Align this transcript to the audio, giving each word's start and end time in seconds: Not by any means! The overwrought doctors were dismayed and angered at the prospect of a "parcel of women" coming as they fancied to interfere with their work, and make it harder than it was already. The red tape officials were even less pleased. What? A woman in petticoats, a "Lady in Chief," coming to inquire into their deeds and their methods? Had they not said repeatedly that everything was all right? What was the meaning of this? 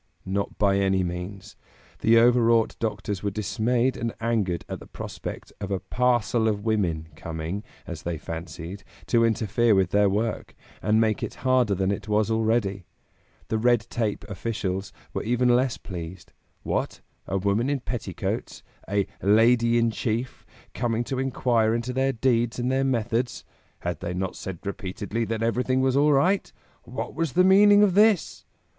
Not 0.25 0.57
by 0.57 0.79
any 0.79 1.03
means! 1.03 1.55
The 1.99 2.17
overwrought 2.17 2.75
doctors 2.79 3.21
were 3.21 3.29
dismayed 3.29 3.95
and 3.95 4.15
angered 4.19 4.65
at 4.67 4.79
the 4.79 4.87
prospect 4.87 5.53
of 5.61 5.69
a 5.69 5.79
"parcel 5.79 6.47
of 6.47 6.65
women" 6.65 7.09
coming 7.15 7.63
as 7.85 8.01
they 8.01 8.17
fancied 8.17 8.83
to 9.05 9.23
interfere 9.23 9.75
with 9.75 9.91
their 9.91 10.09
work, 10.09 10.55
and 10.81 10.99
make 10.99 11.21
it 11.21 11.35
harder 11.45 11.75
than 11.75 11.91
it 11.91 12.07
was 12.07 12.31
already. 12.31 12.87
The 13.49 13.59
red 13.59 13.81
tape 13.91 14.23
officials 14.27 14.91
were 15.13 15.21
even 15.21 15.49
less 15.55 15.77
pleased. 15.77 16.33
What? 16.63 17.01
A 17.27 17.37
woman 17.37 17.69
in 17.69 17.79
petticoats, 17.81 18.63
a 18.89 19.05
"Lady 19.21 19.77
in 19.77 19.91
Chief," 19.91 20.47
coming 20.73 21.03
to 21.03 21.19
inquire 21.19 21.75
into 21.75 21.93
their 21.93 22.11
deeds 22.11 22.57
and 22.57 22.71
their 22.71 22.83
methods? 22.83 23.45
Had 23.81 23.99
they 23.99 24.15
not 24.15 24.35
said 24.35 24.65
repeatedly 24.65 25.25
that 25.25 25.43
everything 25.43 25.79
was 25.79 25.95
all 25.95 26.11
right? 26.13 26.51
What 26.85 27.13
was 27.13 27.33
the 27.33 27.43
meaning 27.43 27.83
of 27.83 27.93
this? 27.93 28.45